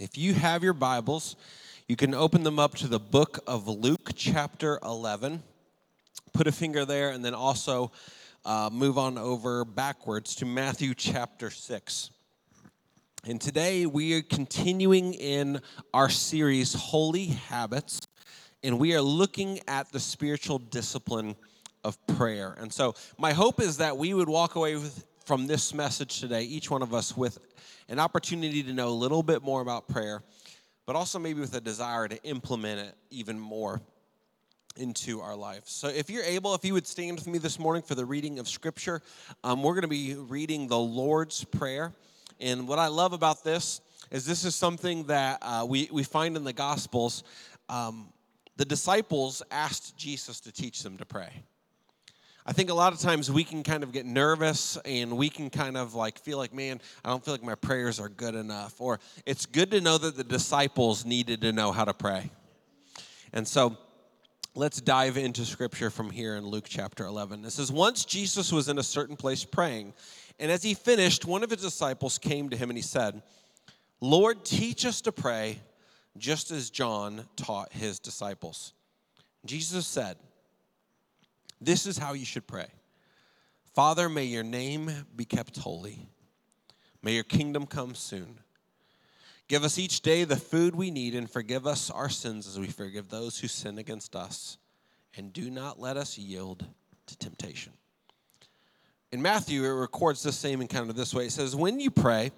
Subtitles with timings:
[0.00, 1.34] If you have your Bibles,
[1.88, 5.42] you can open them up to the book of Luke, chapter 11.
[6.32, 7.90] Put a finger there, and then also
[8.44, 12.10] uh, move on over backwards to Matthew, chapter 6.
[13.26, 15.60] And today we are continuing in
[15.92, 18.00] our series, Holy Habits,
[18.62, 21.34] and we are looking at the spiritual discipline
[21.82, 22.54] of prayer.
[22.60, 26.42] And so, my hope is that we would walk away with, from this message today,
[26.44, 27.38] each one of us, with
[27.90, 30.22] an opportunity to know a little bit more about prayer,
[30.86, 33.78] but also maybe with a desire to implement it even more
[34.78, 35.64] into our life.
[35.66, 38.38] So, if you're able, if you would stand with me this morning for the reading
[38.38, 39.02] of Scripture,
[39.44, 41.92] um, we're going to be reading the Lord's Prayer.
[42.40, 46.38] And what I love about this is this is something that uh, we, we find
[46.38, 47.22] in the Gospels.
[47.68, 48.14] Um,
[48.56, 51.44] the disciples asked Jesus to teach them to pray.
[52.48, 55.50] I think a lot of times we can kind of get nervous and we can
[55.50, 58.80] kind of like feel like, man, I don't feel like my prayers are good enough.
[58.80, 62.30] Or it's good to know that the disciples needed to know how to pray.
[63.34, 63.76] And so
[64.54, 67.44] let's dive into scripture from here in Luke chapter 11.
[67.44, 69.92] It says, Once Jesus was in a certain place praying,
[70.40, 73.20] and as he finished, one of his disciples came to him and he said,
[74.00, 75.58] Lord, teach us to pray
[76.16, 78.72] just as John taught his disciples.
[79.44, 80.16] Jesus said,
[81.60, 82.66] this is how you should pray
[83.74, 86.08] Father, may your name be kept holy.
[87.02, 88.40] May your kingdom come soon.
[89.46, 92.66] Give us each day the food we need and forgive us our sins as we
[92.66, 94.58] forgive those who sin against us.
[95.16, 96.66] And do not let us yield
[97.06, 97.72] to temptation.
[99.10, 101.26] In Matthew, it records the same encounter this way.
[101.26, 102.30] It says, When you pray,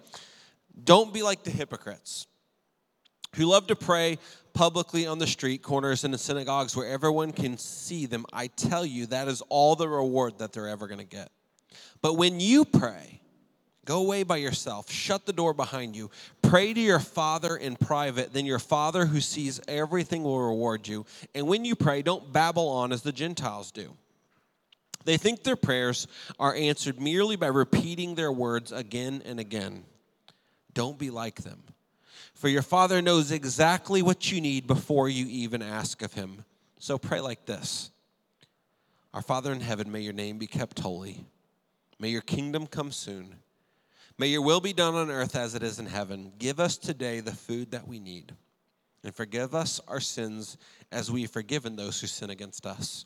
[0.83, 2.27] don't be like the hypocrites
[3.35, 4.19] who love to pray
[4.53, 8.85] publicly on the street corners and the synagogues where everyone can see them, I tell
[8.85, 11.29] you, that is all the reward that they're ever going to get.
[12.01, 13.21] But when you pray,
[13.85, 16.09] go away by yourself, shut the door behind you,
[16.41, 21.05] pray to your Father in private, then your Father who sees everything will reward you.
[21.35, 23.95] And when you pray, don't babble on as the Gentiles do.
[25.03, 26.07] They think their prayers
[26.39, 29.83] are answered merely by repeating their words again and again.
[30.73, 31.63] Don't be like them.
[32.41, 36.43] For your Father knows exactly what you need before you even ask of Him.
[36.79, 37.91] So pray like this
[39.13, 41.23] Our Father in heaven, may your name be kept holy.
[41.99, 43.35] May your kingdom come soon.
[44.17, 46.31] May your will be done on earth as it is in heaven.
[46.39, 48.33] Give us today the food that we need.
[49.03, 50.57] And forgive us our sins
[50.91, 53.05] as we have forgiven those who sin against us.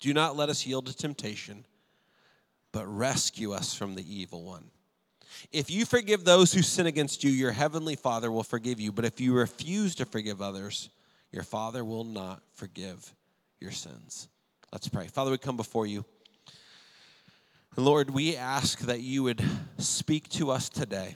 [0.00, 1.64] Do not let us yield to temptation,
[2.72, 4.70] but rescue us from the evil one.
[5.52, 8.92] If you forgive those who sin against you, your heavenly Father will forgive you.
[8.92, 10.90] But if you refuse to forgive others,
[11.32, 13.14] your Father will not forgive
[13.60, 14.28] your sins.
[14.72, 15.06] Let's pray.
[15.06, 16.04] Father, we come before you.
[17.76, 19.42] Lord, we ask that you would
[19.78, 21.14] speak to us today.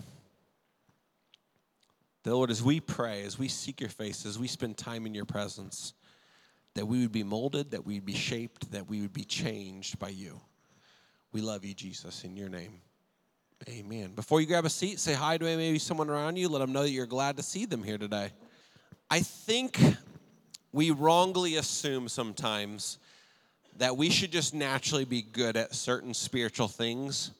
[2.22, 5.14] That, Lord, as we pray, as we seek your face, as we spend time in
[5.14, 5.92] your presence,
[6.74, 9.98] that we would be molded, that we would be shaped, that we would be changed
[9.98, 10.40] by you.
[11.32, 12.80] We love you, Jesus, in your name.
[13.68, 14.12] Amen.
[14.16, 16.48] Before you grab a seat, say hi to maybe someone around you.
[16.48, 18.30] Let them know that you're glad to see them here today.
[19.08, 19.78] I think
[20.72, 22.98] we wrongly assume sometimes
[23.76, 27.30] that we should just naturally be good at certain spiritual things.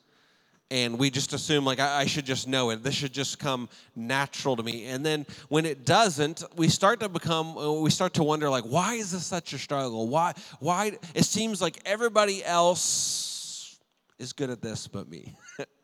[0.70, 2.84] And we just assume, like, I, I should just know it.
[2.84, 4.86] This should just come natural to me.
[4.86, 8.64] And then when it doesn't, we start to become, uh, we start to wonder, like,
[8.64, 10.08] why is this such a struggle?
[10.08, 10.98] Why, why?
[11.14, 13.78] It seems like everybody else
[14.18, 15.34] is good at this but me.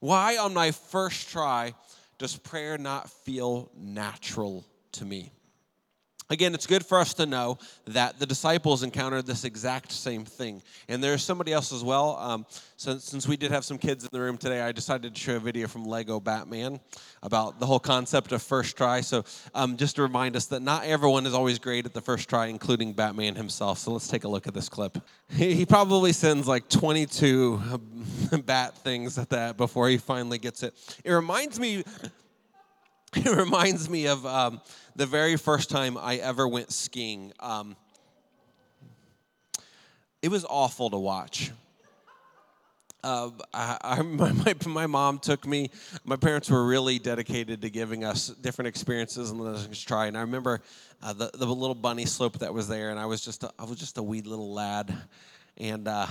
[0.00, 1.74] Why, on my first try,
[2.18, 5.32] does prayer not feel natural to me?
[6.30, 7.56] Again, it's good for us to know
[7.86, 10.62] that the disciples encountered this exact same thing.
[10.86, 12.16] And there's somebody else as well.
[12.16, 12.44] Um,
[12.76, 15.36] since, since we did have some kids in the room today, I decided to show
[15.36, 16.80] a video from Lego Batman
[17.22, 19.00] about the whole concept of first try.
[19.00, 19.24] So
[19.54, 22.46] um, just to remind us that not everyone is always great at the first try,
[22.46, 23.78] including Batman himself.
[23.78, 24.98] So let's take a look at this clip.
[25.30, 27.80] He, he probably sends like 22
[28.44, 30.74] bat things at that before he finally gets it.
[31.04, 31.84] It reminds me.
[33.16, 34.60] It reminds me of um,
[34.96, 37.32] the very first time I ever went skiing.
[37.40, 37.76] Um,
[40.22, 41.52] it was awful to watch.
[43.04, 45.70] Uh, I, I, my, my, mom took me.
[46.04, 50.06] My parents were really dedicated to giving us different experiences and letting us try.
[50.06, 50.60] And I remember
[51.02, 53.64] uh, the, the little bunny slope that was there, and I was just a, I
[53.64, 54.92] was just a wee little lad,
[55.56, 56.06] and uh,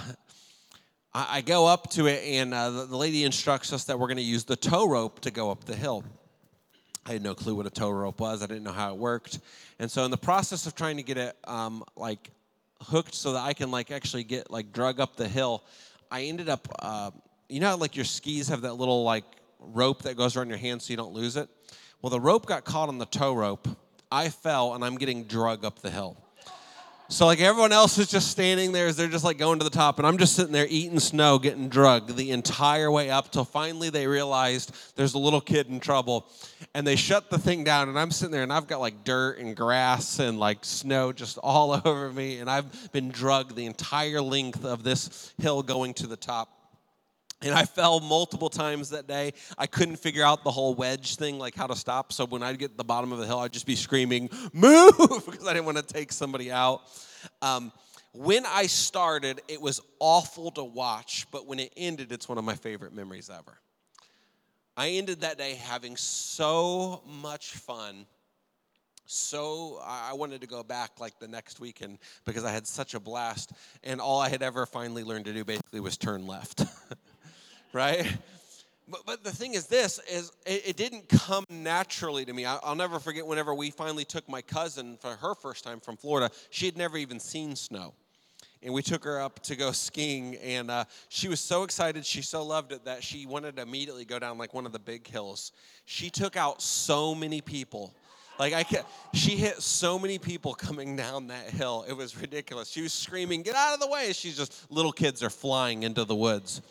[1.14, 4.08] I, I, go up to it, and uh, the, the lady instructs us that we're
[4.08, 6.06] going to use the tow rope to go up the hill.
[7.08, 8.44] I had no clue what a tow rope was.
[8.44, 9.40] I didn't know how it worked.
[9.80, 12.32] And so in the process of trying to get it um, like
[12.82, 15.64] hooked so that I can like actually get like drug up the hill,
[16.12, 17.12] I ended up, uh,
[17.48, 19.24] you know, like your skis have that little like
[19.60, 21.48] rope that goes around your hand so you don't lose it.
[22.02, 23.70] Well, the rope got caught on the tow rope.
[24.12, 26.18] I fell and I'm getting drug up the hill.
[27.10, 29.70] So like everyone else is just standing there as they're just like going to the
[29.70, 33.46] top, and I'm just sitting there eating snow, getting drugged the entire way up till
[33.46, 36.30] finally they realized there's a little kid in trouble,
[36.74, 39.40] and they shut the thing down, and I'm sitting there and I've got like dirt
[39.40, 44.22] and grass and like snow just all over me, and I've been drugged the entire
[44.22, 46.57] length of this hill going to the top.
[47.42, 49.34] And I fell multiple times that day.
[49.58, 52.12] I couldn't figure out the whole wedge thing, like how to stop.
[52.12, 54.98] So when I'd get to the bottom of the hill, I'd just be screaming, move,
[55.26, 56.82] because I didn't want to take somebody out.
[57.42, 57.72] Um,
[58.14, 62.44] when I started, it was awful to watch, but when it ended, it's one of
[62.44, 63.60] my favorite memories ever.
[64.76, 68.08] I ended that day having so much fun.
[69.06, 73.00] So I wanted to go back like the next weekend because I had such a
[73.00, 73.54] blast.
[73.84, 76.64] And all I had ever finally learned to do basically was turn left.
[77.74, 78.06] right?
[78.90, 82.58] But, but the thing is this is it, it didn't come naturally to me I,
[82.66, 86.34] will never forget whenever we finally took my cousin for her first time from florida
[86.52, 87.94] she had never even seen snow
[88.64, 92.22] and we took her up to go skiing and uh, she was so excited she
[92.22, 95.06] so loved it that she wanted to immediately go down like one of the big
[95.06, 95.52] hills
[95.84, 97.94] she took out so many people
[98.40, 101.86] like I can she hit so many people coming down that hill.
[101.88, 102.70] It was ridiculous.
[102.70, 106.06] She was screaming, "Get out of the way!" She's just little kids are flying into
[106.06, 106.62] the woods.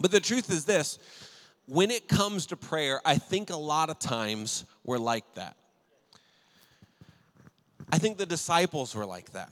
[0.00, 0.98] But the truth is this
[1.66, 5.56] when it comes to prayer, I think a lot of times we're like that.
[7.92, 9.50] I think the disciples were like that.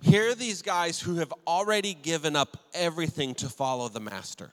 [0.00, 4.50] Here are these guys who have already given up everything to follow the Master.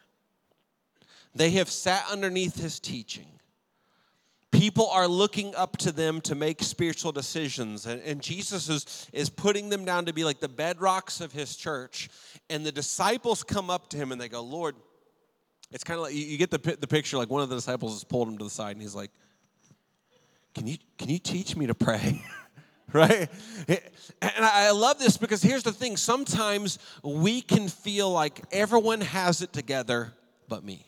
[1.34, 3.28] They have sat underneath his teaching.
[4.52, 7.86] People are looking up to them to make spiritual decisions.
[7.86, 11.56] And, and, Jesus is, is putting them down to be like the bedrocks of his
[11.56, 12.10] church.
[12.50, 14.76] And the disciples come up to him and they go, Lord,
[15.72, 18.04] it's kind of like you get the, the picture like one of the disciples has
[18.04, 19.12] pulled him to the side and he's like,
[20.56, 22.24] Can you, can you teach me to pray?
[22.94, 23.30] right?
[23.68, 29.42] And I love this because here's the thing sometimes we can feel like everyone has
[29.42, 30.14] it together
[30.48, 30.86] but me.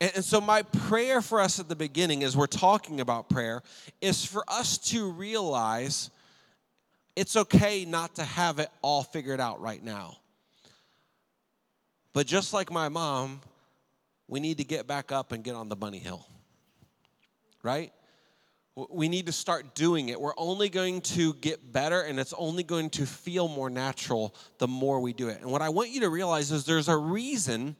[0.00, 3.62] And so, my prayer for us at the beginning, as we're talking about prayer,
[4.00, 6.10] is for us to realize
[7.16, 10.16] it's okay not to have it all figured out right now.
[12.14, 13.40] But just like my mom,
[14.28, 16.26] we need to get back up and get on the bunny hill.
[17.62, 17.92] Right?
[18.88, 20.20] We need to start doing it.
[20.20, 24.66] We're only going to get better and it's only going to feel more natural the
[24.66, 25.40] more we do it.
[25.42, 27.76] And what I want you to realize is there's a reason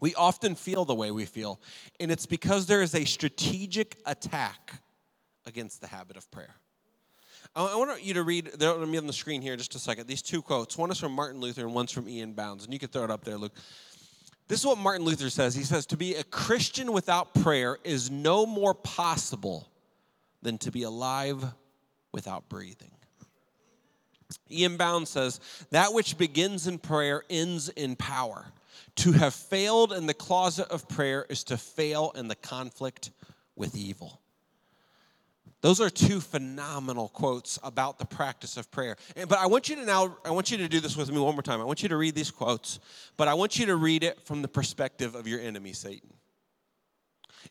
[0.00, 1.60] we often feel the way we feel,
[1.98, 4.80] and it's because there is a strategic attack
[5.44, 6.54] against the habit of prayer.
[7.64, 9.80] I want you to read, they're going to be on the screen here just a
[9.80, 10.78] second, these two quotes.
[10.78, 12.32] One is from Martin Luther and one's from E.M.
[12.32, 12.64] Bounds.
[12.64, 13.52] And you can throw it up there, Luke.
[14.46, 15.54] This is what Martin Luther says.
[15.54, 19.68] He says, To be a Christian without prayer is no more possible
[20.40, 21.44] than to be alive
[22.12, 22.92] without breathing.
[24.50, 24.76] E.M.
[24.76, 25.40] Bounds says,
[25.70, 28.46] That which begins in prayer ends in power.
[28.96, 33.10] To have failed in the closet of prayer is to fail in the conflict
[33.56, 34.20] with evil.
[35.60, 38.96] Those are two phenomenal quotes about the practice of prayer.
[39.16, 41.18] And, but I want you to now, I want you to do this with me
[41.18, 41.60] one more time.
[41.60, 42.78] I want you to read these quotes,
[43.16, 46.12] but I want you to read it from the perspective of your enemy, Satan.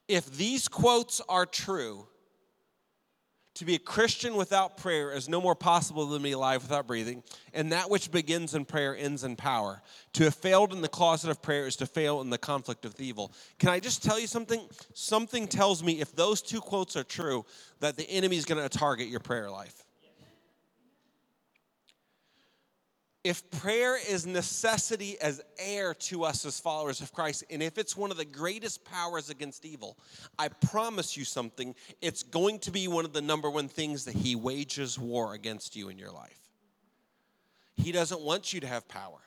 [0.07, 2.07] If these quotes are true,
[3.57, 6.87] to be a Christian without prayer is no more possible than to be alive without
[6.87, 7.23] breathing,
[7.53, 9.81] and that which begins in prayer ends in power.
[10.13, 12.99] To have failed in the closet of prayer is to fail in the conflict of
[12.99, 13.31] evil.
[13.59, 14.61] Can I just tell you something?
[14.93, 17.45] Something tells me if those two quotes are true,
[17.79, 19.86] that the enemy is going to target your prayer life.
[23.27, 27.97] If prayer is necessity as air to us as followers of Christ, and if it's
[27.97, 29.97] one of the greatest powers against evil,
[30.39, 34.15] I promise you something, it's going to be one of the number one things that
[34.15, 36.39] He wages war against you in your life.
[37.75, 39.19] He doesn't want you to have power.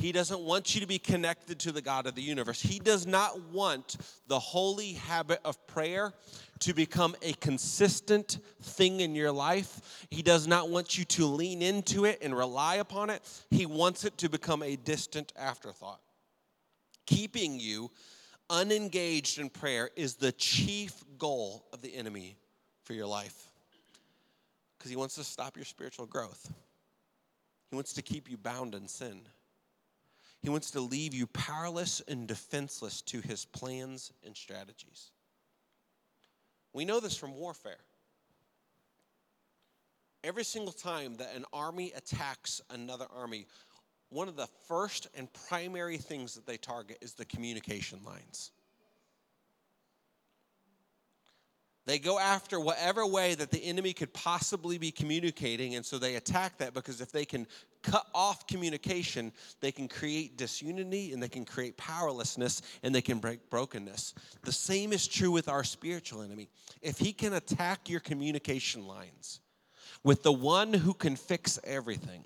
[0.00, 2.58] He doesn't want you to be connected to the God of the universe.
[2.58, 6.14] He does not want the holy habit of prayer
[6.60, 10.06] to become a consistent thing in your life.
[10.10, 13.20] He does not want you to lean into it and rely upon it.
[13.50, 16.00] He wants it to become a distant afterthought.
[17.04, 17.90] Keeping you
[18.48, 22.38] unengaged in prayer is the chief goal of the enemy
[22.84, 23.50] for your life
[24.78, 26.50] because he wants to stop your spiritual growth,
[27.68, 29.20] he wants to keep you bound in sin.
[30.42, 35.10] He wants to leave you powerless and defenseless to his plans and strategies.
[36.72, 37.80] We know this from warfare.
[40.22, 43.46] Every single time that an army attacks another army,
[44.10, 48.50] one of the first and primary things that they target is the communication lines.
[51.90, 56.14] They go after whatever way that the enemy could possibly be communicating, and so they
[56.14, 57.48] attack that because if they can
[57.82, 63.18] cut off communication, they can create disunity and they can create powerlessness and they can
[63.18, 64.14] break brokenness.
[64.42, 66.48] The same is true with our spiritual enemy.
[66.80, 69.40] If he can attack your communication lines
[70.04, 72.22] with the one who can fix everything,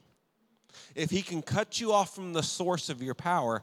[0.94, 3.62] if he can cut you off from the source of your power,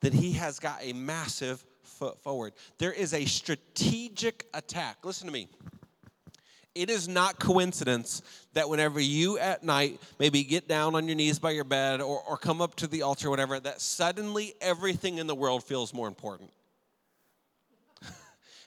[0.00, 1.64] then he has got a massive
[1.98, 2.52] foot forward.
[2.78, 4.98] There is a strategic attack.
[5.04, 5.48] Listen to me.
[6.74, 11.40] It is not coincidence that whenever you at night maybe get down on your knees
[11.40, 15.26] by your bed or, or come up to the altar whatever, that suddenly everything in
[15.26, 16.52] the world feels more important.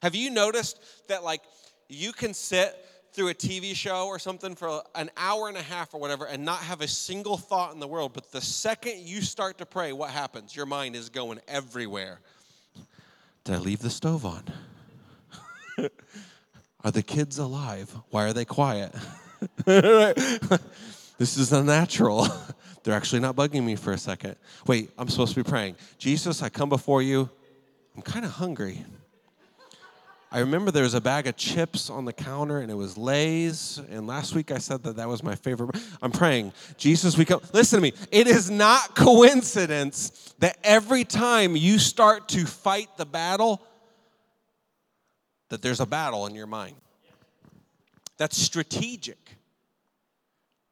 [0.02, 1.42] Have you noticed that, like,
[1.88, 2.76] you can sit
[3.14, 6.44] through a TV show or something for an hour and a half or whatever and
[6.44, 9.92] not have a single thought in the world, but the second you start to pray,
[9.92, 10.56] what happens?
[10.56, 12.20] Your mind is going everywhere.
[13.44, 14.44] Did I leave the stove on?
[16.84, 17.96] are the kids alive?
[18.10, 18.94] Why are they quiet?
[19.66, 22.28] this is unnatural.
[22.84, 24.36] They're actually not bugging me for a second.
[24.68, 25.76] Wait, I'm supposed to be praying.
[25.98, 27.30] Jesus, I come before you.
[27.96, 28.84] I'm kind of hungry.
[30.34, 33.82] I remember there was a bag of chips on the counter and it was Lay's.
[33.90, 35.76] And last week I said that that was my favorite.
[36.02, 37.42] I'm praying, Jesus, we come.
[37.52, 37.94] Listen to me.
[38.12, 43.62] It is not coincidence that every time you start to fight the battle,
[45.50, 46.78] that there's a battle in your mind.
[48.18, 49.18] That's strategic.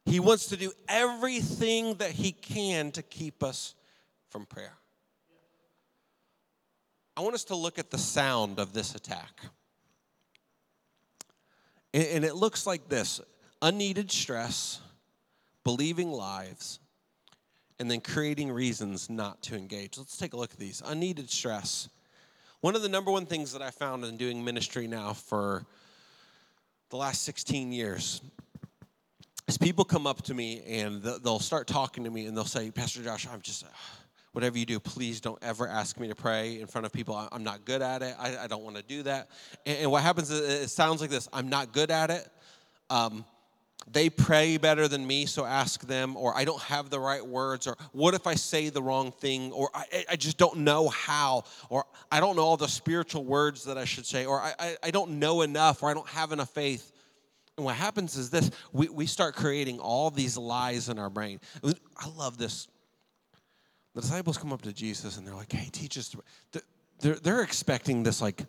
[0.05, 3.75] He wants to do everything that he can to keep us
[4.29, 4.78] from prayer.
[7.19, 9.41] I want us to look at the sound of this attack.
[11.93, 13.19] And it looks like this
[13.61, 14.79] unneeded stress,
[15.65, 16.79] believing lies,
[17.77, 19.97] and then creating reasons not to engage.
[19.97, 20.81] Let's take a look at these.
[20.85, 21.89] Unneeded stress.
[22.61, 25.65] One of the number one things that I found in doing ministry now for
[26.89, 28.21] the last 16 years
[29.49, 32.71] is people come up to me and they'll start talking to me and they'll say,
[32.71, 33.65] Pastor Josh, I'm just
[34.31, 37.15] whatever you do, please don't ever ask me to pray in front of people.
[37.31, 38.15] I'm not good at it.
[38.19, 39.29] I, I don't want to do that.
[39.65, 42.27] And, and, what happens is it sounds like this I'm not good at it.
[42.89, 43.25] Um,
[43.91, 47.65] they pray better than me, so ask them, or I don't have the right words,
[47.65, 51.45] or what if I say the wrong thing, or I, I just don't know how,
[51.69, 54.77] or I don't know all the spiritual words that I should say, or I, I,
[54.83, 56.91] I don't know enough, or I don't have enough faith.
[57.57, 61.39] And what happens is this we, we start creating all these lies in our brain.
[61.63, 62.67] I love this
[63.95, 66.15] the disciples come up to Jesus and they're like, hey, teach us.
[66.99, 68.45] They're, they're expecting this like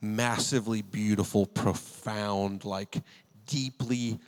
[0.00, 3.02] massively beautiful, profound, like
[3.46, 4.18] deeply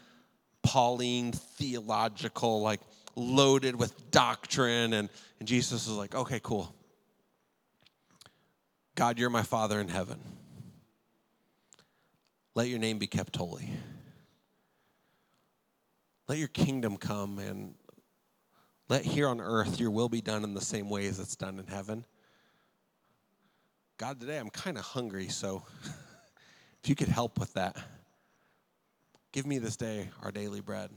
[0.62, 2.81] Pauline theological, like
[3.17, 4.93] loaded with doctrine.
[4.93, 6.75] And, and Jesus is like, okay, cool.
[8.95, 10.21] God, you're my Father in heaven.
[12.55, 13.71] Let your name be kept holy.
[16.29, 17.75] Let your kingdom come and
[18.93, 21.59] let here on earth your will be done in the same way as it's done
[21.59, 22.05] in heaven.
[23.97, 25.63] God, today I'm kind of hungry, so
[26.83, 27.75] if you could help with that,
[29.33, 30.91] give me this day our daily bread.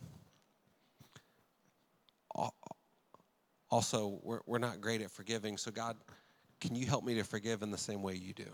[3.71, 5.95] Also, we're, we're not great at forgiving, so God,
[6.59, 8.53] can you help me to forgive in the same way you do?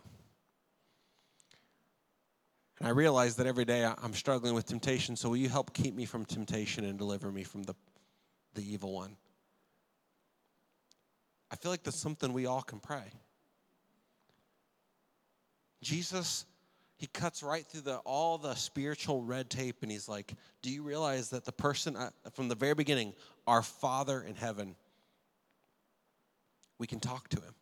[2.78, 5.96] And I realize that every day I'm struggling with temptation, so will you help keep
[5.96, 7.74] me from temptation and deliver me from the,
[8.54, 9.18] the evil one?
[11.52, 13.12] I feel like that's something we all can pray.
[15.82, 16.46] Jesus,
[16.96, 20.84] he cuts right through the, all the spiritual red tape and he's like, Do you
[20.84, 21.98] realize that the person
[22.34, 23.14] from the very beginning,
[23.48, 24.76] our Father in heaven,
[26.78, 27.54] we can talk to him?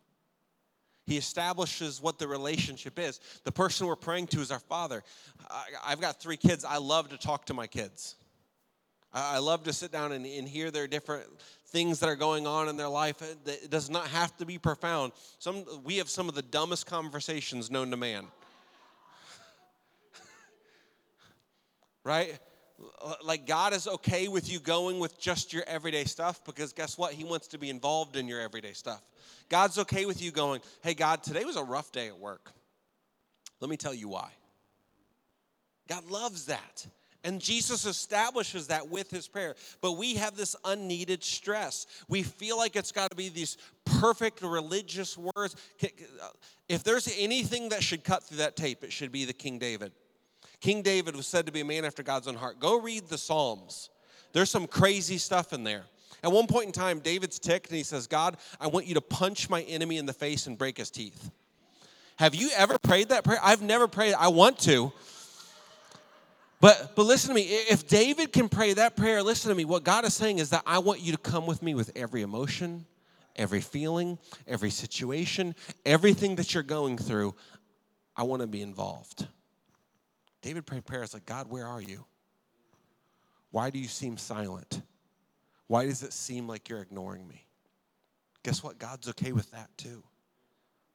[1.06, 3.18] He establishes what the relationship is.
[3.42, 5.02] The person we're praying to is our Father.
[5.50, 6.64] I, I've got three kids.
[6.64, 8.14] I love to talk to my kids.
[9.12, 11.26] I love to sit down and, and, hear their different
[11.66, 13.20] things that are going on in their life.
[13.22, 15.12] It does not have to be profound.
[15.38, 18.26] Some, we have some of the dumbest conversations known to man.
[22.04, 22.38] right?
[23.24, 27.12] Like God is okay with you going with just your everyday stuff because guess what?
[27.12, 29.02] He wants to be involved in your everyday stuff.
[29.48, 32.52] God's okay with you going, hey, God, today was a rough day at work.
[33.58, 34.30] Let me tell you why.
[35.88, 36.86] God loves that.
[37.22, 39.54] And Jesus establishes that with his prayer.
[39.80, 41.86] But we have this unneeded stress.
[42.08, 45.54] We feel like it's got to be these perfect religious words.
[45.82, 45.86] Uh,
[46.68, 49.92] if there's anything that should cut through that tape, it should be the King David.
[50.60, 52.58] King David was said to be a man after God's own heart.
[52.58, 53.90] Go read the Psalms.
[54.32, 55.84] There's some crazy stuff in there.
[56.22, 59.00] At one point in time, David's ticked and he says, God, I want you to
[59.00, 61.30] punch my enemy in the face and break his teeth.
[62.16, 63.38] Have you ever prayed that prayer?
[63.42, 64.14] I've never prayed.
[64.14, 64.92] I want to
[66.60, 67.42] But but listen to me.
[67.42, 69.64] If David can pray that prayer, listen to me.
[69.64, 72.22] What God is saying is that I want you to come with me with every
[72.22, 72.84] emotion,
[73.34, 75.54] every feeling, every situation,
[75.86, 77.34] everything that you're going through.
[78.14, 79.26] I want to be involved.
[80.42, 82.04] David prayed prayers like, God, where are you?
[83.50, 84.82] Why do you seem silent?
[85.66, 87.46] Why does it seem like you're ignoring me?
[88.42, 88.78] Guess what?
[88.78, 90.02] God's okay with that too.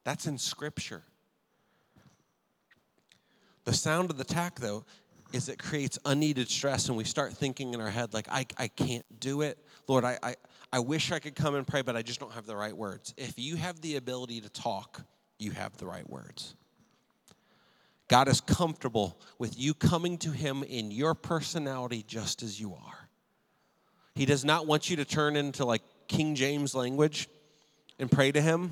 [0.03, 1.03] That's in Scripture.
[3.65, 4.86] The sound of the tack, though,
[5.36, 8.70] is it creates unneeded stress, and we start thinking in our head, like, I, I
[8.70, 9.58] can't do it.
[9.86, 10.36] Lord, I, I,
[10.72, 13.13] I wish I could come and pray, but I just don't have the right words.
[13.18, 15.01] If you have the ability to talk,
[15.38, 16.56] you have the right words.
[18.08, 23.10] God is comfortable with you coming to Him in your personality just as you are.
[24.13, 27.27] He does not want you to turn into like King James language
[28.00, 28.72] and pray to Him.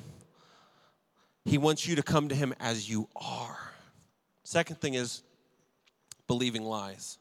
[1.44, 3.58] He wants you to come to Him as you are.
[4.44, 5.22] Second thing is
[6.26, 7.18] believing lies.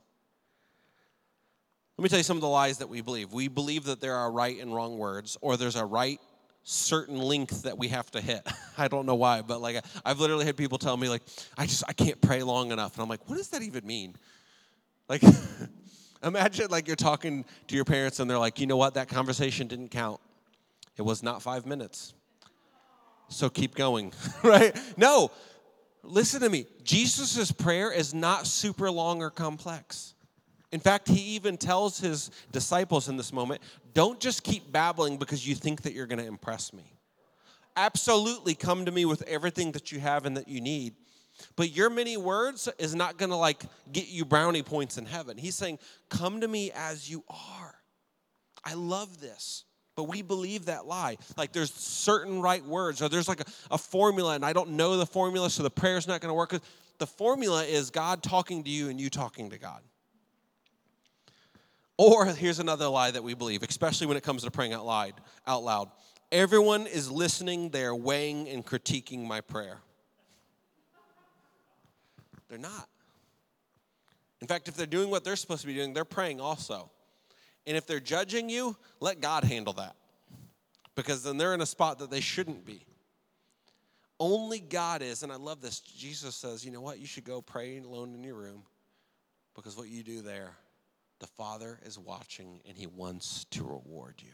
[1.98, 3.32] Let me tell you some of the lies that we believe.
[3.32, 6.20] We believe that there are right and wrong words, or there's a right
[6.64, 8.48] certain length that we have to hit.
[8.78, 11.22] I don't know why, but like I've literally had people tell me like
[11.58, 14.16] I just I can't pray long enough, and I'm like, what does that even mean?
[15.08, 15.22] Like,
[16.24, 19.68] imagine like you're talking to your parents and they're like, you know what, that conversation
[19.68, 20.20] didn't count.
[20.98, 22.14] It was not five minutes.
[23.30, 24.78] So keep going, right?
[24.98, 25.32] No,
[26.04, 26.66] listen to me.
[26.84, 30.14] Jesus' prayer is not super long or complex.
[30.72, 33.62] In fact, he even tells his disciples in this moment
[33.94, 36.94] don't just keep babbling because you think that you're going to impress me.
[37.76, 40.96] Absolutely come to me with everything that you have and that you need.
[41.56, 45.38] But your many words is not going to like get you brownie points in heaven.
[45.38, 45.80] He's saying,
[46.10, 47.76] "Come to me as you are."
[48.64, 49.66] I love this.
[49.96, 51.18] But we believe that lie.
[51.38, 54.98] Like there's certain right words, or there's like a, a formula, and I don't know
[54.98, 56.60] the formula, so the prayer's not going to work.
[56.98, 59.82] The formula is God talking to you and you talking to God.
[61.98, 65.14] Or here's another lie that we believe, especially when it comes to praying out loud.
[65.46, 65.92] Out loud.
[66.32, 69.78] Everyone is listening, they're weighing and critiquing my prayer.
[72.50, 72.90] They're not.
[74.42, 76.90] In fact, if they're doing what they're supposed to be doing, they're praying also.
[77.66, 79.96] And if they're judging you, let God handle that.
[80.96, 82.86] Because then they're in a spot that they shouldn't be.
[84.20, 85.80] Only God is, and I love this.
[85.80, 87.00] Jesus says, you know what?
[87.00, 88.64] You should go pray alone in your room
[89.56, 90.52] because what you do there
[91.20, 94.34] the Father is watching and He wants to reward you.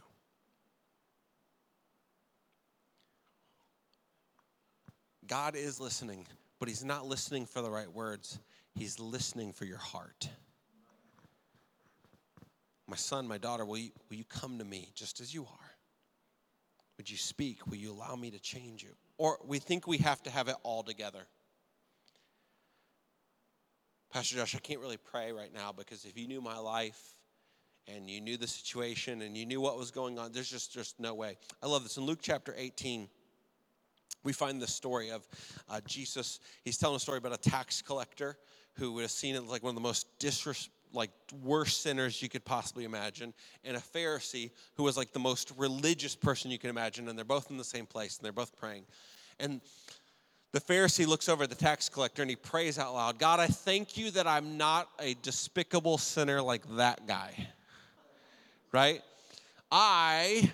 [5.28, 6.26] God is listening,
[6.58, 8.40] but He's not listening for the right words,
[8.74, 10.30] He's listening for your heart.
[12.90, 15.70] My son, my daughter, will you, will you come to me just as you are?
[16.98, 17.68] Would you speak?
[17.68, 18.90] Will you allow me to change you?
[19.18, 21.28] Or we think we have to have it all together.
[24.12, 27.00] Pastor Josh, I can't really pray right now because if you knew my life
[27.88, 31.00] and you knew the situation and you knew what was going on, there's just, just
[31.00, 31.38] no way.
[31.62, 31.98] I love this.
[31.98, 33.08] In Luke chapter 18,
[34.24, 35.28] we find the story of
[35.70, 36.40] uh, Jesus.
[36.66, 38.36] He's telling a story about a tax collector
[38.74, 41.12] who would have seen it like one of the most disres- like
[41.44, 46.16] worst sinners you could possibly imagine, and a Pharisee who was like the most religious
[46.16, 48.86] person you can imagine, and they're both in the same place and they're both praying.
[49.40, 49.62] And
[50.52, 53.48] the Pharisee looks over at the tax collector and he prays out loud God, I
[53.48, 57.50] thank you that I'm not a despicable sinner like that guy.
[58.72, 59.02] Right?
[59.72, 60.52] I,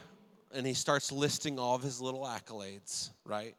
[0.53, 3.55] and he starts listing all of his little accolades, right?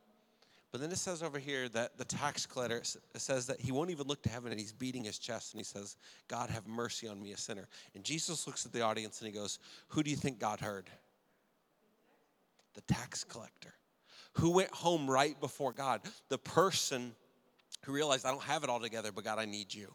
[0.77, 2.83] But then it says over here that the tax collector
[3.15, 5.65] says that he won't even look to heaven and he's beating his chest and he
[5.65, 5.97] says,
[6.29, 7.67] God, have mercy on me, a sinner.
[7.95, 9.59] And Jesus looks at the audience and he goes,
[9.89, 10.91] Who do you think God heard?
[12.75, 13.73] The tax collector
[14.33, 16.03] who went home right before God?
[16.29, 17.15] The person
[17.87, 19.95] who realized, I don't have it all together, but God, I need you.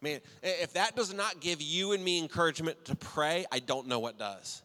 [0.00, 3.98] Man, if that does not give you and me encouragement to pray, I don't know
[3.98, 4.62] what does.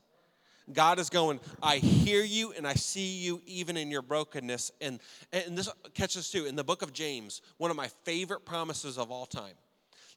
[0.74, 4.72] God is going, I hear you and I see you even in your brokenness.
[4.82, 5.00] And,
[5.32, 6.46] and this catches too.
[6.46, 9.54] In the book of James, one of my favorite promises of all time,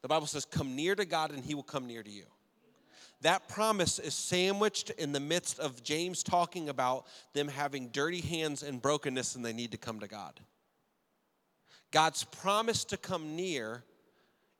[0.01, 2.25] the Bible says, Come near to God and he will come near to you.
[3.21, 8.63] That promise is sandwiched in the midst of James talking about them having dirty hands
[8.63, 10.39] and brokenness and they need to come to God.
[11.91, 13.83] God's promise to come near,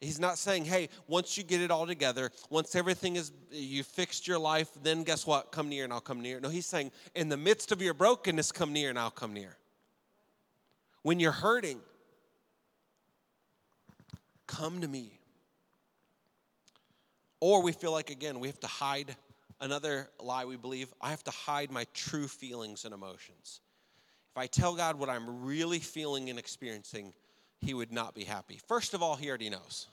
[0.02, 4.28] he's not saying, hey, once you get it all together, once everything is, you fixed
[4.28, 5.52] your life, then guess what?
[5.52, 6.40] Come near and I'll come near.
[6.40, 9.58] No, he's saying, in the midst of your brokenness, come near and I'll come near.
[11.02, 11.80] When you're hurting,
[14.48, 15.20] come to me.
[17.42, 19.16] Or we feel like, again, we have to hide
[19.62, 23.62] another lie we believe I have to hide my true feelings and emotions.
[24.32, 27.14] If I tell God what I'm really feeling and experiencing,
[27.62, 28.60] He would not be happy.
[28.67, 29.88] First of all, He already knows.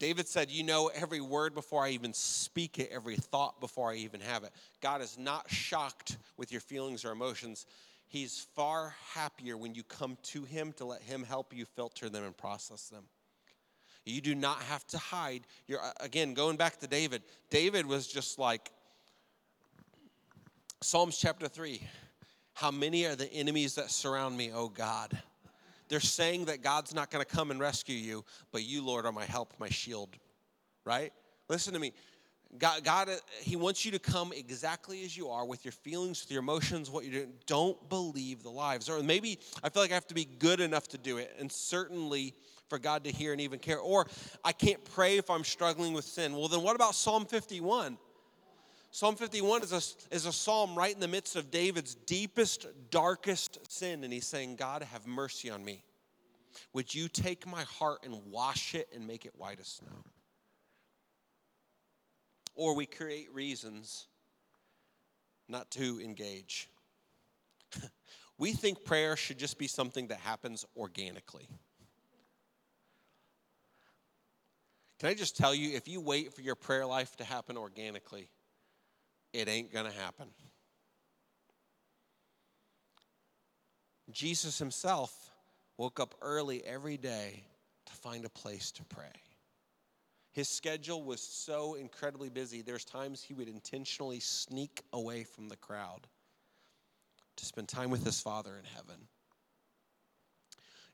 [0.00, 3.96] David said, You know every word before I even speak it, every thought before I
[3.96, 4.50] even have it.
[4.80, 7.66] God is not shocked with your feelings or emotions.
[8.08, 12.24] He's far happier when you come to Him to let Him help you filter them
[12.24, 13.04] and process them.
[14.06, 15.42] You do not have to hide.
[15.68, 18.70] You're, uh, again, going back to David, David was just like
[20.80, 21.86] Psalms chapter 3
[22.60, 25.18] How many are the enemies that surround me, oh God?
[25.88, 29.12] They're saying that God's not going to come and rescue you, but you, Lord, are
[29.12, 30.10] my help, my shield,
[30.84, 31.10] right?
[31.48, 31.94] Listen to me.
[32.58, 36.22] God, God, uh, He wants you to come exactly as you are with your feelings,
[36.22, 37.32] with your emotions, what you're doing.
[37.46, 38.90] Don't believe the lies.
[38.90, 41.50] Or maybe I feel like I have to be good enough to do it, and
[41.50, 42.34] certainly
[42.68, 43.78] for God to hear and even care.
[43.78, 44.06] Or
[44.44, 46.36] I can't pray if I'm struggling with sin.
[46.36, 47.96] Well, then what about Psalm 51?
[48.92, 53.58] Psalm 51 is a, is a psalm right in the midst of David's deepest, darkest
[53.70, 54.02] sin.
[54.02, 55.84] And he's saying, God, have mercy on me.
[56.72, 60.04] Would you take my heart and wash it and make it white as snow?
[62.56, 64.08] Or we create reasons
[65.48, 66.68] not to engage.
[68.38, 71.48] we think prayer should just be something that happens organically.
[74.98, 78.28] Can I just tell you, if you wait for your prayer life to happen organically,
[79.32, 80.28] it ain't going to happen.
[84.10, 85.30] Jesus himself
[85.76, 87.44] woke up early every day
[87.86, 89.12] to find a place to pray.
[90.32, 95.56] His schedule was so incredibly busy, there's times he would intentionally sneak away from the
[95.56, 96.06] crowd
[97.36, 99.08] to spend time with his Father in heaven.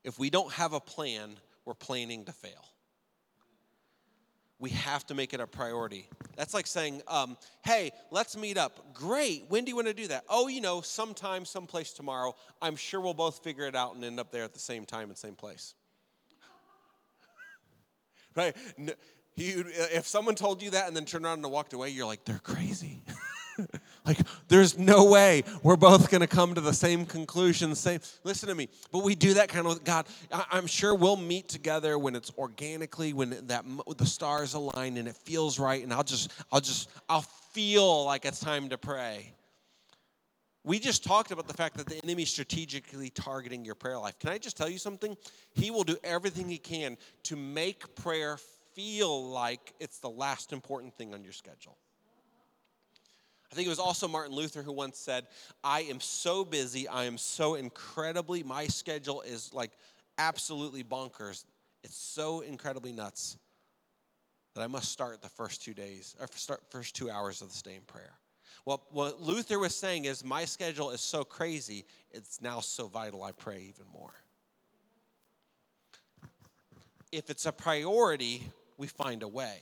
[0.05, 2.64] If we don't have a plan, we're planning to fail
[4.58, 6.08] we have to make it a priority.
[6.36, 8.94] That's like saying, um, hey, let's meet up.
[8.94, 9.44] Great.
[9.48, 10.24] When do you want to do that?
[10.28, 12.34] Oh, you know, sometime, someplace tomorrow.
[12.62, 15.08] I'm sure we'll both figure it out and end up there at the same time
[15.08, 15.74] and same place.
[18.34, 18.56] right?
[19.36, 22.38] If someone told you that and then turned around and walked away, you're like, they're
[22.38, 23.02] crazy.
[24.06, 27.74] like, there's no way we're both going to come to the same conclusion.
[27.74, 28.00] Same.
[28.24, 28.68] Listen to me.
[28.92, 30.06] But we do that kind of God.
[30.32, 33.64] I, am sure we'll meet together when it's organically, when that
[33.96, 38.24] the stars align and it feels right, and I'll just, I'll just, I'll feel like
[38.24, 39.32] it's time to pray.
[40.62, 44.18] We just talked about the fact that the enemy is strategically targeting your prayer life.
[44.18, 45.16] Can I just tell you something?
[45.54, 48.36] He will do everything he can to make prayer
[48.74, 51.78] feel like it's the last important thing on your schedule.
[53.56, 55.28] I think it was also Martin Luther who once said,
[55.64, 59.70] I am so busy, I am so incredibly, my schedule is like
[60.18, 61.46] absolutely bonkers.
[61.82, 63.38] It's so incredibly nuts
[64.54, 67.62] that I must start the first two days, or start first two hours of the
[67.62, 68.12] day in prayer.
[68.66, 73.22] Well, what Luther was saying is, my schedule is so crazy, it's now so vital
[73.22, 74.12] I pray even more.
[77.10, 79.60] If it's a priority, we find a way.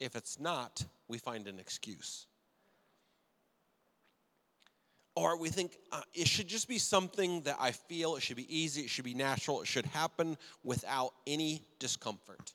[0.00, 2.26] If it's not, we find an excuse.
[5.16, 8.56] Or we think uh, it should just be something that I feel, it should be
[8.56, 12.52] easy, it should be natural, it should happen without any discomfort.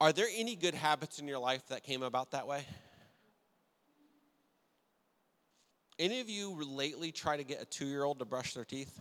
[0.00, 2.66] Are there any good habits in your life that came about that way?
[5.98, 9.00] Any of you lately try to get a two year old to brush their teeth?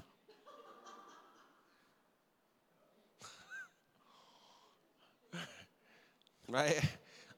[6.49, 6.79] right?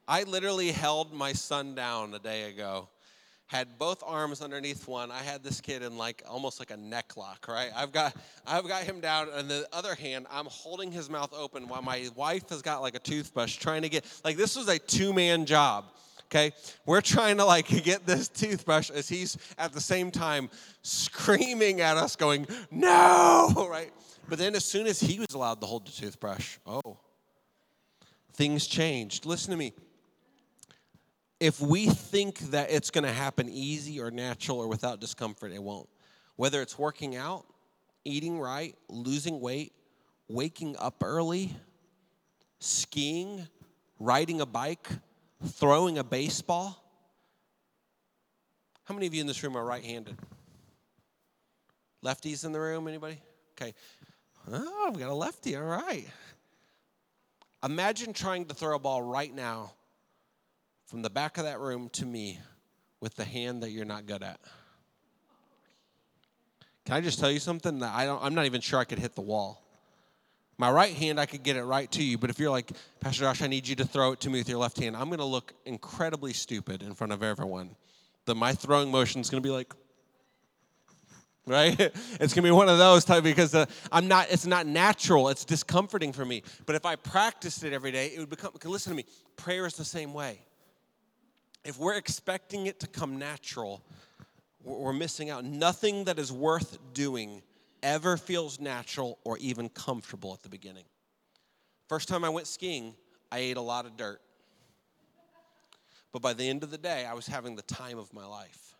[0.06, 2.88] I literally held my son down a day ago
[3.48, 5.10] had both arms underneath one.
[5.10, 7.70] I had this kid in like almost like a neck lock, right?
[7.74, 8.14] I've got
[8.46, 12.08] I've got him down, and the other hand, I'm holding his mouth open while my
[12.14, 15.86] wife has got like a toothbrush trying to get like this was a two-man job.
[16.26, 16.52] Okay,
[16.84, 20.50] we're trying to like get this toothbrush as he's at the same time
[20.82, 23.92] screaming at us, going, "No!" Right?
[24.28, 26.98] But then, as soon as he was allowed to hold the toothbrush, oh,
[28.34, 29.24] things changed.
[29.24, 29.72] Listen to me
[31.40, 35.62] if we think that it's going to happen easy or natural or without discomfort, it
[35.62, 35.88] won't.
[36.36, 37.46] Whether it's working out,
[38.04, 39.72] eating right, losing weight,
[40.28, 41.54] waking up early,
[42.58, 43.46] skiing,
[44.00, 44.88] riding a bike,
[45.44, 46.84] throwing a baseball.
[48.84, 50.16] How many of you in this room are right handed?
[52.04, 52.88] Lefties in the room?
[52.88, 53.20] Anybody?
[53.60, 53.74] Okay.
[54.50, 55.56] Oh, we got a lefty.
[55.56, 56.06] All right.
[57.62, 59.72] Imagine trying to throw a ball right now
[60.88, 62.40] from the back of that room to me
[63.00, 64.40] with the hand that you're not good at.
[66.86, 68.98] Can I just tell you something that I don't I'm not even sure I could
[68.98, 69.62] hit the wall.
[70.56, 73.20] My right hand I could get it right to you, but if you're like, Pastor
[73.20, 75.18] Josh, I need you to throw it to me with your left hand, I'm going
[75.18, 77.76] to look incredibly stupid in front of everyone.
[78.24, 79.72] That my throwing motion is going to be like
[81.46, 81.78] right?
[82.20, 84.26] It's gonna be one of those type because uh, I'm not.
[84.30, 85.28] It's not natural.
[85.28, 86.42] It's discomforting for me.
[86.66, 88.52] But if I practiced it every day, it would become.
[88.64, 89.04] Listen to me.
[89.36, 90.40] Prayer is the same way.
[91.64, 93.82] If we're expecting it to come natural,
[94.62, 95.44] we're missing out.
[95.44, 97.42] Nothing that is worth doing
[97.82, 100.84] ever feels natural or even comfortable at the beginning.
[101.88, 102.94] First time I went skiing,
[103.30, 104.20] I ate a lot of dirt.
[106.12, 108.74] But by the end of the day, I was having the time of my life.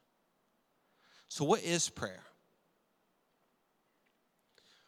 [1.29, 2.23] So, what is prayer?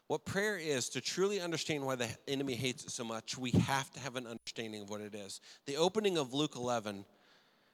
[0.06, 3.92] What prayer is, to truly understand why the enemy hates it so much, we have
[3.92, 5.40] to have an understanding of what it is.
[5.66, 7.04] The opening of Luke 11,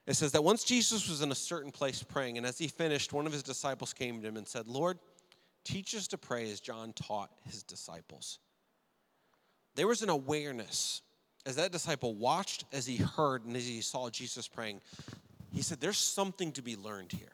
[0.06, 3.12] it says that once Jesus was in a certain place praying, and as he finished,
[3.12, 4.98] one of his disciples came to him and said, Lord,
[5.64, 8.38] teach us to pray as John taught his disciples.
[9.74, 11.02] There was an awareness
[11.44, 14.80] as that disciple watched, as he heard, and as he saw Jesus praying,
[15.52, 17.32] he said, There's something to be learned here.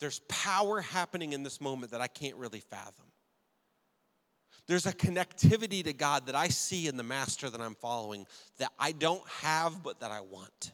[0.00, 3.04] There's power happening in this moment that I can't really fathom.
[4.66, 8.26] There's a connectivity to God that I see in the master that I'm following
[8.58, 10.72] that I don't have, but that I want.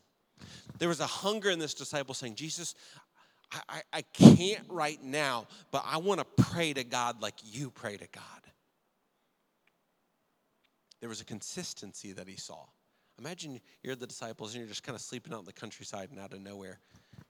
[0.79, 2.75] There was a hunger in this disciple saying, Jesus,
[3.53, 7.71] I, I, I can't right now, but I want to pray to God like you
[7.71, 8.23] pray to God
[11.05, 12.65] there was a consistency that he saw.
[13.19, 16.19] Imagine you're the disciples and you're just kind of sleeping out in the countryside and
[16.19, 16.79] out of nowhere.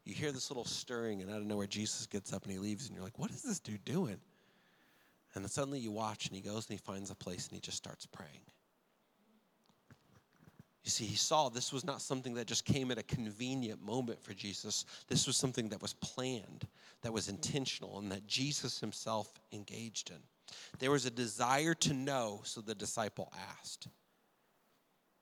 [0.04, 2.86] You hear this little stirring, and out of nowhere, Jesus gets up and he leaves,
[2.86, 4.20] and you're like, what is this dude doing?
[5.34, 7.60] And then suddenly you watch, and he goes and he finds a place and he
[7.60, 8.42] just starts praying.
[10.84, 14.22] You see, he saw this was not something that just came at a convenient moment
[14.22, 14.84] for Jesus.
[15.08, 16.68] This was something that was planned,
[17.00, 20.18] that was intentional, and that Jesus himself engaged in.
[20.78, 23.88] There was a desire to know, so the disciple asked.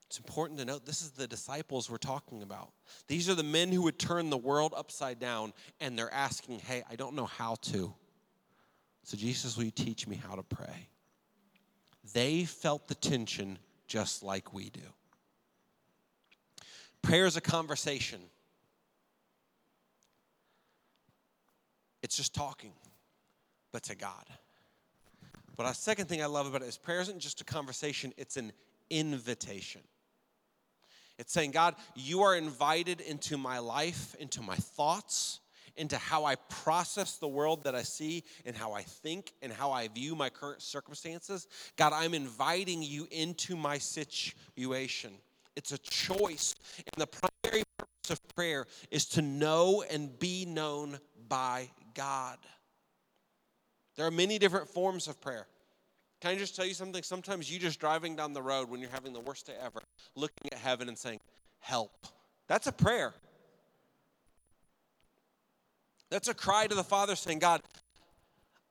[0.07, 2.73] It's important to note this is the disciples we're talking about.
[3.07, 6.83] These are the men who would turn the world upside down, and they're asking, Hey,
[6.89, 7.93] I don't know how to.
[9.05, 10.89] So, Jesus, will you teach me how to pray?
[12.13, 14.81] They felt the tension just like we do.
[17.03, 18.19] Prayer is a conversation,
[22.01, 22.71] it's just talking,
[23.71, 24.25] but to God.
[25.55, 28.37] But a second thing I love about it is prayer isn't just a conversation, it's
[28.37, 28.51] an
[28.89, 29.81] invitation.
[31.19, 35.41] It's saying, God, you are invited into my life, into my thoughts,
[35.75, 39.71] into how I process the world that I see and how I think and how
[39.71, 41.47] I view my current circumstances.
[41.75, 45.11] God, I'm inviting you into my situation.
[45.55, 46.55] It's a choice.
[46.77, 52.37] And the primary purpose of prayer is to know and be known by God.
[53.95, 55.47] There are many different forms of prayer.
[56.21, 57.03] Can I just tell you something?
[57.03, 59.81] Sometimes you just driving down the road when you're having the worst day ever,
[60.15, 61.19] looking at heaven and saying,
[61.59, 62.07] Help.
[62.47, 63.13] That's a prayer.
[66.09, 67.61] That's a cry to the Father saying, God,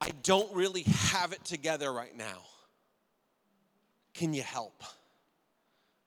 [0.01, 2.43] I don't really have it together right now.
[4.15, 4.83] Can you help?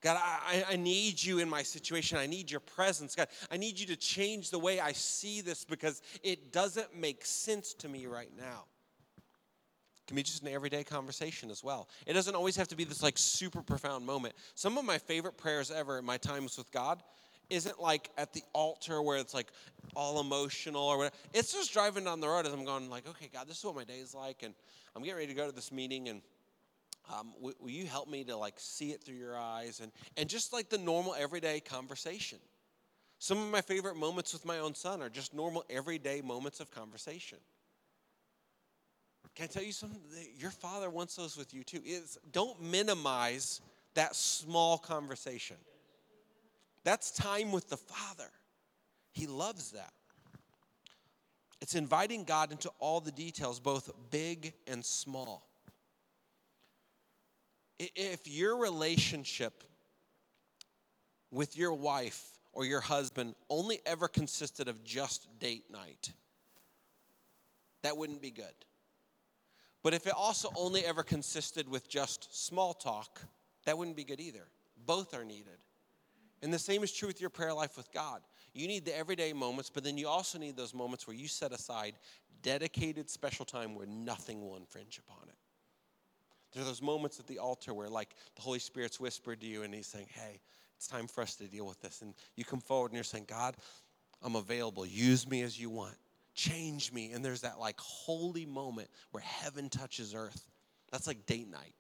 [0.06, 2.20] God, I, I need you in my situation.
[2.20, 3.16] I need your presence.
[3.16, 7.26] God, I need you to change the way I see this because it doesn't make
[7.26, 8.66] sense to me right now
[10.06, 11.90] can be just an everyday conversation as well.
[12.06, 14.36] It doesn't always have to be this like super profound moment.
[14.54, 17.02] Some of my favorite prayers ever in my times with God
[17.50, 19.48] isn't like at the altar where it's like
[19.96, 21.16] all emotional or whatever.
[21.34, 23.76] It's just driving down the road as I'm going like, okay, God, this is what
[23.76, 24.54] my day is like, and
[24.96, 26.22] I'm getting ready to go to this meeting, and
[27.14, 30.30] um, will, will you help me to like see it through your eyes and and
[30.30, 32.40] just like the normal everyday conversation.
[33.20, 36.70] Some of my favorite moments with my own son are just normal everyday moments of
[36.72, 37.38] conversation.
[39.36, 40.00] Can I tell you something?
[40.38, 41.82] Your father wants those with you too.
[41.86, 43.62] is don't minimize
[43.94, 45.58] that small conversation.
[46.84, 48.30] That's time with the Father.
[49.12, 49.92] He loves that.
[51.62, 55.48] It's inviting God into all the details, both big and small.
[57.80, 59.64] If your relationship
[61.32, 66.12] with your wife or your husband only ever consisted of just date night,
[67.84, 68.46] that wouldn't be good.
[69.84, 73.22] But if it also only ever consisted with just small talk,
[73.66, 74.48] that wouldn't be good either.
[74.86, 75.60] Both are needed.
[76.42, 78.22] And the same is true with your prayer life with God.
[78.54, 81.52] You need the everyday moments, but then you also need those moments where you set
[81.52, 81.96] aside
[82.42, 85.36] dedicated special time where nothing will infringe upon it.
[86.56, 89.62] There are those moments at the altar where, like, the Holy Spirit's whispered to you
[89.62, 90.40] and He's saying, Hey,
[90.76, 92.02] it's time for us to deal with this.
[92.02, 93.56] And you come forward and you're saying, God,
[94.24, 94.88] I'm available.
[94.88, 95.96] Use me as you want
[96.36, 97.12] change me.
[97.14, 100.46] And there's that like holy moment where heaven touches earth.
[100.92, 101.74] That's like date night.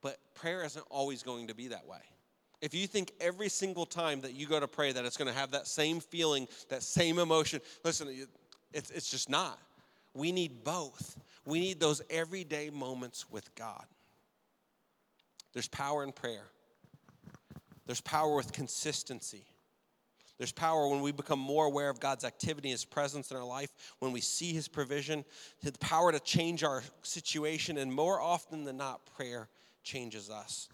[0.00, 1.98] But prayer isn't always going to be that way.
[2.62, 5.38] If you think every single time that you go to pray that it's going to
[5.38, 8.08] have that same feeling, that same emotion, listen,
[8.72, 9.58] it's, it's just not.
[10.14, 11.16] We need both.
[11.44, 13.84] We need those everyday moments with God.
[15.52, 16.46] There's power in prayer,
[17.86, 19.46] there's power with consistency.
[20.36, 23.70] There's power when we become more aware of God's activity, His presence in our life,
[24.00, 25.24] when we see His provision,
[25.62, 29.48] the power to change our situation, and more often than not, prayer
[29.84, 30.68] changes us.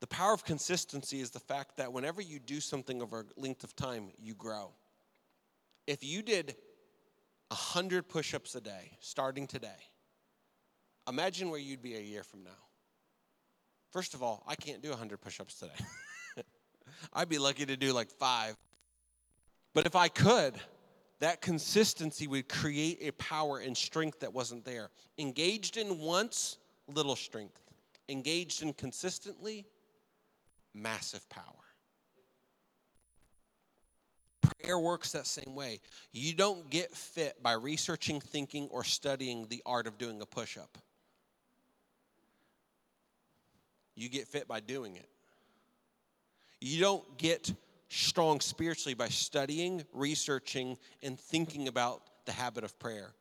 [0.00, 3.62] The power of consistency is the fact that whenever you do something over a length
[3.62, 4.72] of time, you grow.
[5.88, 6.54] If you did
[7.48, 9.80] 100 push ups a day starting today,
[11.08, 12.60] imagine where you'd be a year from now.
[13.90, 15.72] First of all, I can't do 100 push ups today.
[17.14, 18.54] I'd be lucky to do like five.
[19.72, 20.56] But if I could,
[21.20, 24.90] that consistency would create a power and strength that wasn't there.
[25.16, 27.62] Engaged in once, little strength.
[28.10, 29.64] Engaged in consistently,
[30.74, 31.57] massive power.
[34.60, 35.80] Prayer works that same way.
[36.12, 40.56] You don't get fit by researching, thinking, or studying the art of doing a push
[40.56, 40.78] up.
[43.94, 45.08] You get fit by doing it.
[46.60, 47.52] You don't get
[47.88, 53.12] strong spiritually by studying, researching, and thinking about the habit of prayer.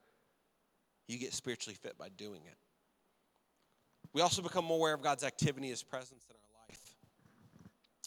[1.07, 2.57] You get spiritually fit by doing it.
[4.13, 6.95] We also become more aware of God's activity, His presence in our life.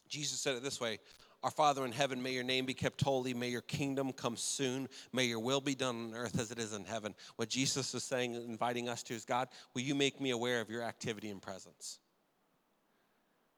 [0.09, 0.99] Jesus said it this way
[1.43, 3.33] Our Father in heaven, may your name be kept holy.
[3.33, 4.89] May your kingdom come soon.
[5.13, 7.15] May your will be done on earth as it is in heaven.
[7.37, 10.69] What Jesus is saying, inviting us to, is God, will you make me aware of
[10.69, 11.99] your activity and presence?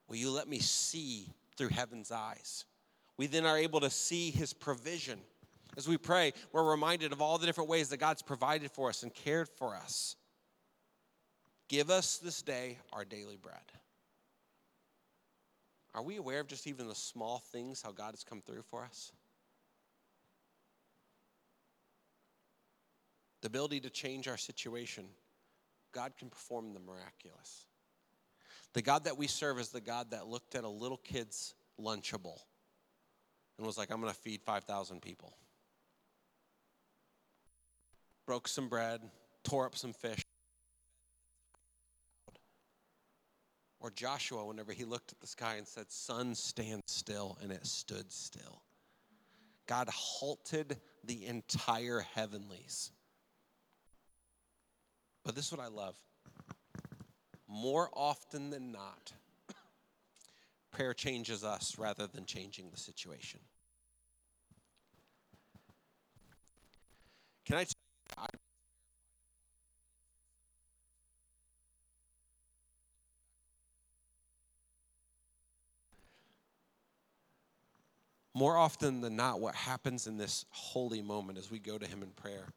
[0.08, 2.64] Will you let me see through heaven's eyes.
[3.16, 5.20] We then are able to see his provision.
[5.76, 9.02] As we pray, we're reminded of all the different ways that God's provided for us
[9.02, 10.16] and cared for us.
[11.68, 13.56] Give us this day our daily bread.
[15.94, 18.85] Are we aware of just even the small things, how God has come through for
[18.85, 19.12] us?
[23.42, 25.05] The ability to change our situation,
[25.92, 27.66] God can perform the miraculous.
[28.72, 32.38] The God that we serve is the God that looked at a little kid's Lunchable
[33.59, 35.37] and was like, I'm going to feed 5,000 people.
[38.26, 39.00] Broke some bread,
[39.42, 40.24] tore up some fish.
[43.82, 47.66] Or Joshua, whenever he looked at the sky and said, Sun, stand still, and it
[47.66, 48.62] stood still.
[49.66, 52.92] God halted the entire heavenlies.
[55.24, 55.96] But this is what I love
[57.52, 59.12] more often than not,
[60.70, 63.40] prayer changes us rather than changing the situation.
[67.44, 67.81] Can I tell
[78.42, 82.02] more often than not, what happens in this holy moment as we go to Him
[82.02, 82.48] in prayer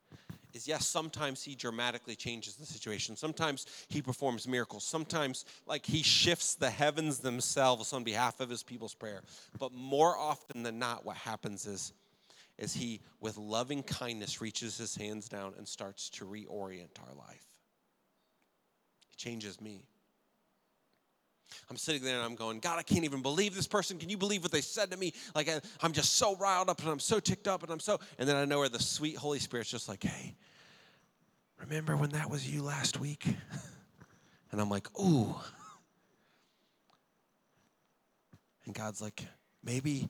[0.52, 3.16] is yes, sometimes he dramatically changes the situation.
[3.16, 4.84] Sometimes he performs miracles.
[4.84, 9.22] Sometimes, like, he shifts the heavens themselves on behalf of his people's prayer.
[9.60, 11.94] But more often than not, what happens is,
[12.58, 17.46] is he, with loving kindness, reaches his hands down and starts to reorient our life.
[19.12, 19.84] He changes me.
[21.70, 23.98] I'm sitting there and I'm going, God, I can't even believe this person.
[23.98, 25.14] Can you believe what they said to me?
[25.34, 28.00] Like, I, am just so riled up and I'm so ticked up and I'm so.
[28.20, 30.36] And then I know where the sweet Holy Spirit's just like, hey,
[31.60, 33.26] remember when that was you last week?
[34.52, 35.36] And I'm like, ooh.
[38.66, 39.22] And God's like,
[39.66, 40.08] maybe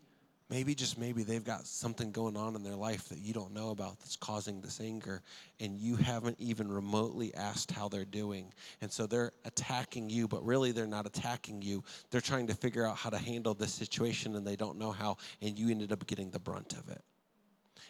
[0.48, 3.72] Maybe, just maybe, they've got something going on in their life that you don't know
[3.72, 5.24] about that's causing this anger,
[5.60, 8.54] and you haven't even remotely asked how they're doing.
[8.80, 11.84] And so they're attacking you, but really they're not attacking you.
[12.12, 15.18] They're trying to figure out how to handle this situation, and they don't know how,
[15.42, 17.02] and you ended up getting the brunt of it.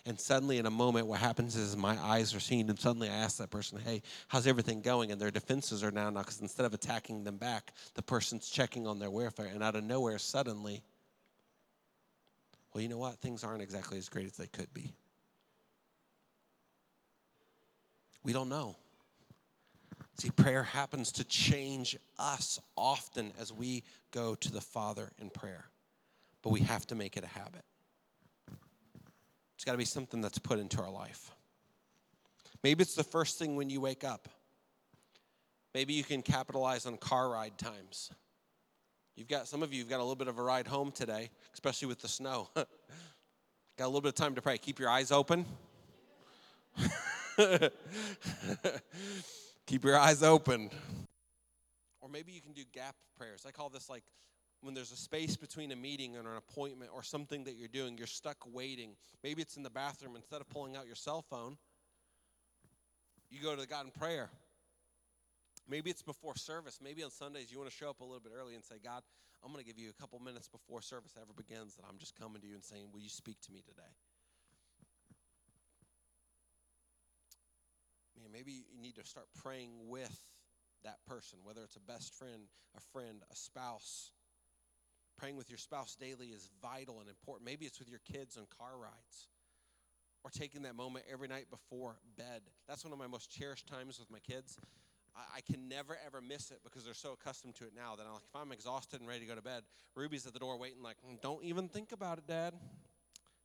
[0.05, 3.15] And suddenly, in a moment, what happens is my eyes are seeing, and suddenly I
[3.15, 5.11] ask that person, Hey, how's everything going?
[5.11, 8.87] And their defenses are down now because instead of attacking them back, the person's checking
[8.87, 10.83] on their welfare, and out of nowhere, suddenly,
[12.75, 13.19] well, you know what?
[13.19, 14.91] Things aren't exactly as great as they could be.
[18.21, 18.75] We don't know.
[20.17, 25.63] See, prayer happens to change us often as we go to the Father in prayer,
[26.41, 27.63] but we have to make it a habit.
[29.55, 31.31] It's got to be something that's put into our life.
[32.61, 34.27] Maybe it's the first thing when you wake up.
[35.73, 38.11] Maybe you can capitalize on car ride times.
[39.15, 41.29] You've got some of you you've got a little bit of a ride home today,
[41.53, 42.49] especially with the snow.
[42.55, 42.67] got
[43.79, 44.57] a little bit of time to pray.
[44.57, 45.45] Keep your eyes open.
[49.65, 50.69] Keep your eyes open.
[52.01, 53.45] Or maybe you can do gap prayers.
[53.47, 54.03] I call this like
[54.61, 57.97] when there's a space between a meeting and an appointment or something that you're doing,
[57.97, 58.95] you're stuck waiting.
[59.23, 60.15] Maybe it's in the bathroom.
[60.15, 61.57] Instead of pulling out your cell phone,
[63.29, 64.29] you go to the God in prayer.
[65.67, 66.79] Maybe it's before service.
[66.81, 69.01] Maybe on Sundays you want to show up a little bit early and say, God,
[69.43, 72.17] I'm going to give you a couple minutes before service ever begins that I'm just
[72.17, 73.93] coming to you and saying, Will you speak to me today?
[78.17, 80.21] Man, maybe you need to start praying with
[80.83, 82.47] that person, whether it's a best friend,
[82.77, 84.11] a friend, a spouse.
[85.17, 87.45] Praying with your spouse daily is vital and important.
[87.45, 89.29] Maybe it's with your kids on car rides
[90.23, 92.41] or taking that moment every night before bed.
[92.67, 94.57] That's one of my most cherished times with my kids.
[95.15, 98.05] I, I can never ever miss it because they're so accustomed to it now that
[98.05, 99.63] I'm like, if I'm exhausted and ready to go to bed,
[99.95, 102.53] Ruby's at the door waiting, like, mm, don't even think about it, Dad.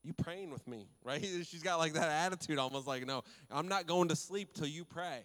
[0.03, 1.23] You praying with me, right?
[1.23, 4.85] She's got like that attitude almost like, no, I'm not going to sleep till you
[4.85, 5.21] pray.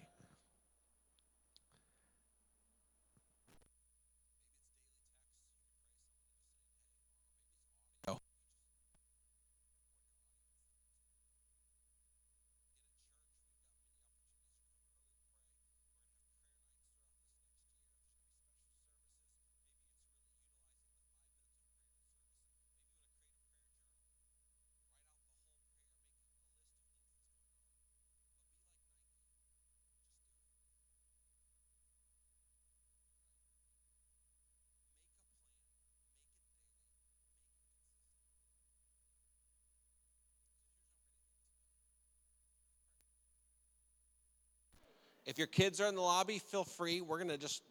[45.26, 47.02] If your kids are in the lobby, feel free.
[47.02, 47.64] We're going to just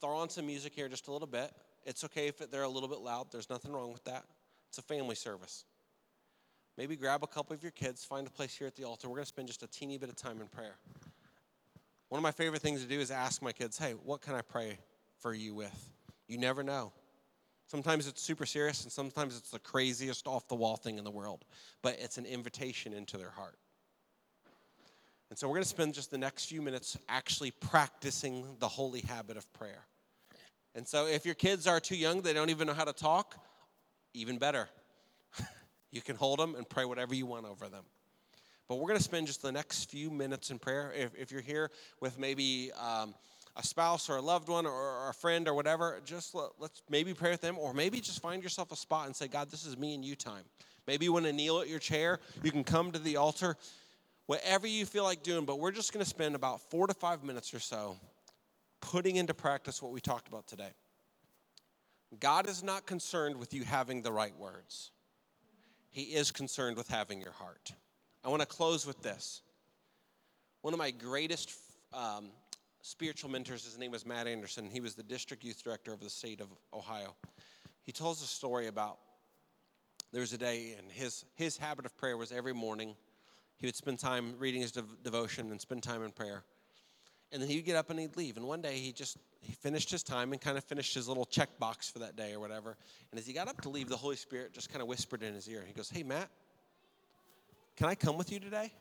[0.00, 1.50] throw on some music here just a little bit.
[1.84, 4.24] It's okay if they're a little bit loud, there's nothing wrong with that.
[4.68, 5.64] It's a family service.
[6.76, 9.08] Maybe grab a couple of your kids, find a place here at the altar.
[9.08, 10.76] We're going to spend just a teeny bit of time in prayer.
[12.08, 14.42] One of my favorite things to do is ask my kids, hey, what can I
[14.42, 14.78] pray
[15.18, 15.90] for you with?
[16.26, 16.92] You never know.
[17.66, 21.10] Sometimes it's super serious, and sometimes it's the craziest off the wall thing in the
[21.10, 21.44] world,
[21.82, 23.58] but it's an invitation into their heart.
[25.30, 29.00] And so we're going to spend just the next few minutes actually practicing the holy
[29.02, 29.84] habit of prayer.
[30.74, 33.36] And so if your kids are too young, they don't even know how to talk,
[34.14, 34.68] even better.
[35.90, 37.84] you can hold them and pray whatever you want over them.
[38.68, 40.92] But we're going to spend just the next few minutes in prayer.
[40.96, 41.70] If, if you're here
[42.00, 43.14] with maybe um,
[43.56, 46.82] a spouse or a loved one or, or a friend or whatever, just let, let's
[46.88, 49.66] maybe pray with them, or maybe just find yourself a spot and say, God, this
[49.66, 50.44] is me and you time.
[50.86, 52.20] Maybe you want to kneel at your chair.
[52.42, 53.56] You can come to the altar
[54.28, 57.24] whatever you feel like doing, but we're just going to spend about four to five
[57.24, 57.96] minutes or so
[58.80, 60.68] putting into practice what we talked about today.
[62.20, 64.92] God is not concerned with you having the right words,
[65.90, 67.72] He is concerned with having your heart.
[68.22, 69.40] I want to close with this.
[70.60, 71.52] One of my greatest
[71.94, 72.28] um,
[72.82, 74.68] spiritual mentors, his name was Matt Anderson.
[74.70, 77.16] He was the district youth director of the state of Ohio.
[77.84, 78.98] He tells a story about
[80.12, 82.94] there was a day, and his, his habit of prayer was every morning
[83.58, 86.44] he would spend time reading his dev- devotion and spend time in prayer.
[87.30, 88.36] And then he'd get up and he'd leave.
[88.36, 91.26] And one day he just he finished his time and kind of finished his little
[91.26, 92.76] check box for that day or whatever.
[93.10, 95.34] And as he got up to leave, the Holy Spirit just kind of whispered in
[95.34, 95.62] his ear.
[95.66, 96.28] He goes, Hey, Matt,
[97.76, 98.72] can I come with you today?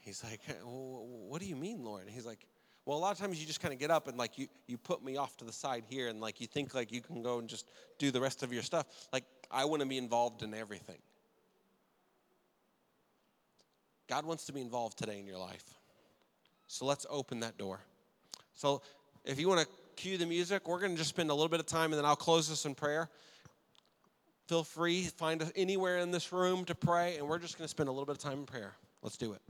[0.00, 2.02] He's like, What do you mean, Lord?
[2.02, 2.46] And he's like,
[2.84, 4.76] well, a lot of times you just kind of get up and like you, you
[4.76, 7.38] put me off to the side here and like you think like you can go
[7.38, 8.86] and just do the rest of your stuff.
[9.12, 10.98] Like I want to be involved in everything.
[14.12, 15.64] God wants to be involved today in your life.
[16.66, 17.80] So let's open that door.
[18.52, 18.82] So
[19.24, 21.60] if you want to cue the music, we're going to just spend a little bit
[21.60, 23.08] of time and then I'll close this in prayer.
[24.48, 27.88] Feel free, find anywhere in this room to pray, and we're just going to spend
[27.88, 28.74] a little bit of time in prayer.
[29.00, 29.40] Let's do it.